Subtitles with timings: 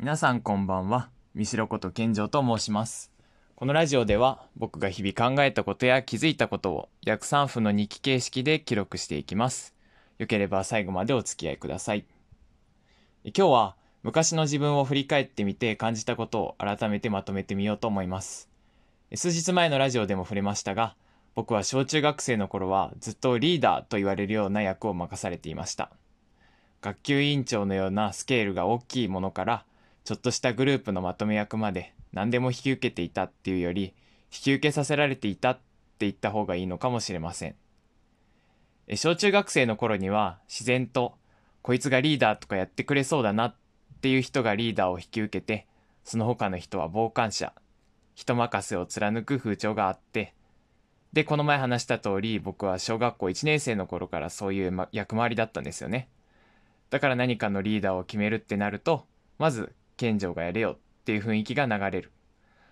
[0.00, 1.10] 皆さんこんばんは。
[1.34, 3.12] 三代こと健城と申します。
[3.54, 9.74] このラジオでは僕が日々考えたことや気づいたことを約3分の日記形式で記録していきます。
[10.16, 12.06] よければ最後までお付き合いください。
[13.24, 18.48] 今日は昔の自分を振り返ってみて感じたことを改めてまとめてみようと思います。
[19.14, 20.96] 数日前のラジオでも触れましたが、
[21.34, 25.90] 僕は小中学生の頃はずっとリーダーと言われるような役を任されていました。
[26.80, 29.64] 学級委員長のようなスケールが大きいものから
[30.04, 33.94] ちょっとしたグループのまとめ役まで何でも引き受けていたっていうより
[34.32, 35.60] 引き受けさせられていたって
[36.00, 37.54] 言った方がいいのかもしれません。
[38.96, 41.14] 小中学生の頃には自然と
[41.62, 43.56] こいつがリーダーとかやってくれそうだなっ
[44.00, 45.66] ていう人がリーダーを引き受けて
[46.04, 47.52] その他の人は傍観者
[48.14, 50.34] 人任せを貫く風潮があって
[51.12, 56.08] でこの前話した通り僕は小学校1年生の頃からそういう役回りだったんですよね。
[56.88, 59.06] だから何かのリーダーを決めるってなると
[59.38, 62.10] まず健丈がやれよっていう雰囲気が流れる。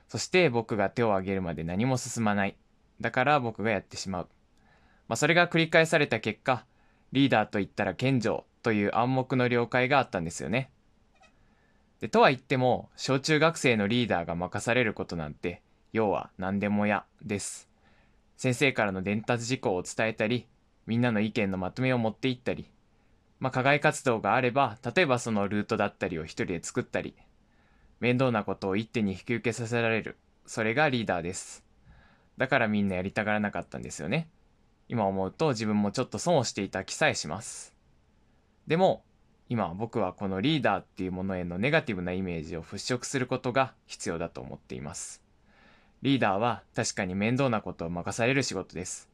[0.08, 2.56] そして僕が手を挙げるまで何も進まない。
[3.02, 4.28] だから僕がやってしまう。
[5.08, 6.64] まあそれが繰り返された結果
[7.12, 10.70] リーダーと言ったら健丈という暗黙の了解があったんですよね。
[12.00, 15.60] でとは言っても小中学生のリーダーが任されることなんて
[15.92, 17.68] 要は何でもやです。
[18.38, 20.46] 先生からの伝達事項を伝えたり
[20.86, 22.70] みんなの意見のまとめを持っていったり
[23.41, 27.14] まあ、課外活動があれば、例えばそのルートだったりを一人で作ったり、
[28.00, 30.17] 面倒なことを一手に引き受けさせられる。
[30.47, 31.64] それがリーダーです。
[32.36, 34.28] だからみんなやりたがらなかったんですよね。
[34.89, 37.75] 今思うと自分もちょっと損をしていた気さえします。
[38.66, 39.05] でも、
[39.48, 45.22] 今僕はこのリーダーっていうものへのネガティブなイメージを払拭することが必要だと思っています。
[46.03, 49.09] リーダーは確かに面倒なことを任される仕事です。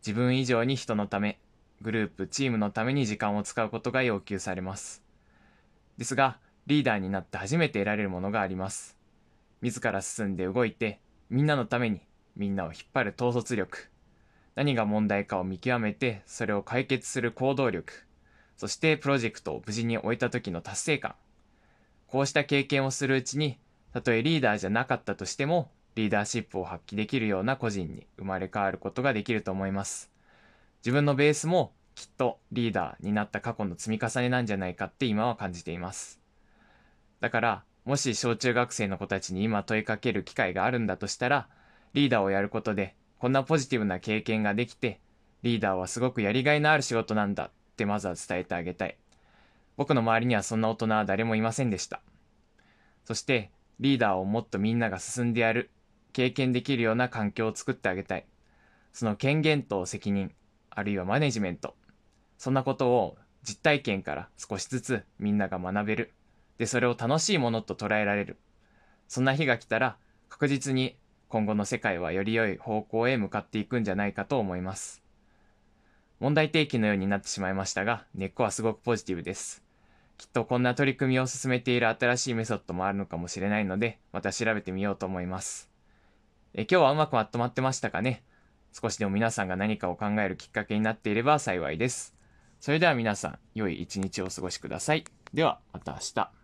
[0.00, 1.38] 自分以上に人のため、
[1.82, 5.02] グループ、チームのために時間を使うことが要求されます。
[5.98, 8.96] ですが、リーダーになって初めて得られるものがあります。
[9.62, 12.00] 自ら進んで動いて、みんなのために
[12.36, 13.88] みんなを引っ張る統率力。
[14.54, 17.92] 何が問題かを見極めて、それを解決する行動力。
[18.56, 21.16] そしてプロジェクトを無事に終えた時の達成感。
[22.06, 23.58] こうした経験をするうちに、
[23.92, 30.11] たとえリーダーじゃなかったとしても、リーダーシップを発揮できるような個人に生まれ変わることができると思います。
[30.84, 36.20] 自分のベースもきっとリーダーになった過去の積み重ねなんじゃないかって今は感じています。
[37.20, 41.48] だから、もし小中学生の子たちに今問いかける機会があるんだとしたら、
[41.94, 44.98] リーダーをやることでこんなポジティブな経験ができて、
[45.42, 48.96] リーダーはすごくやりがいのある仕事なんだってまずは伝えてあげたい。
[49.76, 52.00] 僕の周りにはそんな大人は誰もいませんでした。
[53.04, 55.70] そして、リーダーをもっとみんなが進んでやる、
[56.12, 58.26] 経験できるような環境を作ってあげたい。
[58.92, 60.32] その権限と責任、
[60.74, 61.74] あるいはマネジメント。
[62.38, 66.12] そんなことを実体験から少しずつみんなが学べる。
[66.58, 68.38] で、それを楽しいものと捉えられる。
[69.08, 69.96] そんな日が来たら
[70.28, 70.96] 確実に
[71.28, 75.02] 今後の世界はより良い方向へ向かっていくんじゃないかと思います。
[76.20, 79.62] 問題提起のようになってしまいましたが、根っこはすごくポジティブです。
[80.18, 85.68] きっとこんな取り組みを進めている新しいメソッドもあるのかもしれないので、また調べてみようと思います。
[86.54, 88.22] え今日はうまくまとまってましたかね？
[88.72, 92.14] 少しでも皆さんが何かを考えるきっかけになっていれば幸いです。
[92.60, 95.04] それでは皆さん、良い一日をお過ごしください。
[95.34, 96.41] では、また明日。